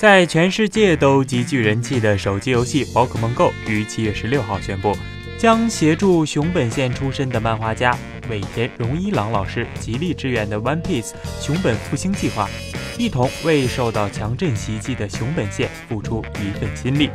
[0.00, 4.96] 在全世界都极具人气的手机游戏《宝可梦 Go》于七月十六号宣布，
[5.36, 7.94] 将协助熊本县出身的漫画家
[8.30, 12.48] 尾田荣一郎老师极力支援的 One Piece 熊本复兴计划，
[12.96, 17.10] 一同为受到强震袭击的熊本县付出一份心力。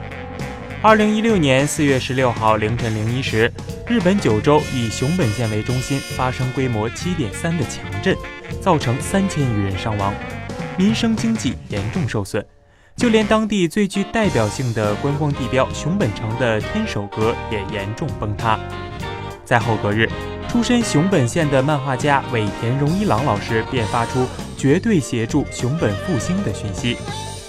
[0.84, 3.52] 二零一六年四月十六号凌晨零一时，
[3.88, 8.16] 日本九州以熊本县为中心发生规模七点三的强震，
[8.62, 10.14] 造成三千余人伤亡，
[10.78, 12.46] 民生经济严重受损。
[12.96, 18.58] 就连当地最具代表性的观光地标熊本城的天守阁也严重崩塌。
[19.44, 20.10] 在后隔日，
[20.48, 24.26] 出身熊本县的漫画家尾田荣一郎老师便发出
[24.58, 26.96] 绝对协助熊本复兴的讯息，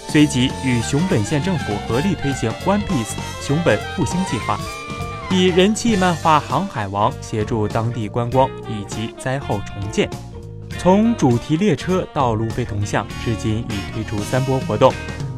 [0.09, 4.59] 随即与熊本县政府合力推行 One Piece 熊本复兴计划，
[5.31, 10.11] 以人气漫画《航海王》协助当地观光以及灾后重建。
[10.77, 14.93] 从主题列车到路飞铜像，至今已推出三波活动。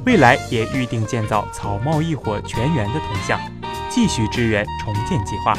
[0.05, 3.39] 未来也预定建造草帽一伙全员的铜像，
[3.91, 5.53] 继续支援重建计划。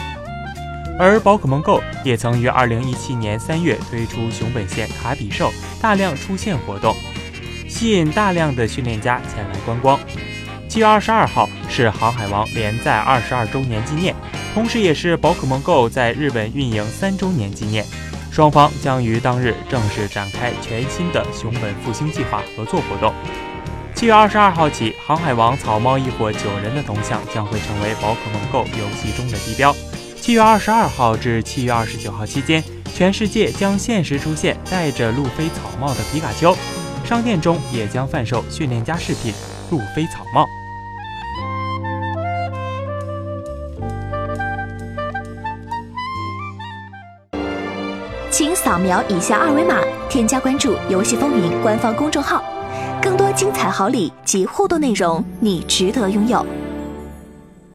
[0.98, 6.96] 而宝可梦 Go 也曾于二零一七年三月推出熊本县卡比兽大量出现活动，
[7.70, 10.00] 吸引大量的训练家前来观光。
[10.68, 14.14] 七月二十二号是航海王连载二十二周年纪念，
[14.54, 17.86] 同时也是宝可梦 Go 在日本运营三周年纪念，
[18.30, 23.14] 双方将于当日正式展开全新的熊本复兴计划合作活动。
[24.00, 29.76] 七月二十二号起，航海王草帽一伙九人的铜像将会成为宝可梦 Go 游戏中的地标。
[30.16, 32.64] 七月二十二号至七月二十九号期间，
[32.96, 36.56] 全世界将限时出现戴着路飞草帽的皮卡丘，
[37.04, 39.34] 商店中也将贩售训练家饰品
[39.70, 40.48] 路飞草帽。
[48.32, 49.76] 请扫描以下二维码，
[50.08, 52.42] 添加关注“游戏风云”官方公众号。
[53.02, 56.46] 更多精彩好礼及互动内容，你值得拥有。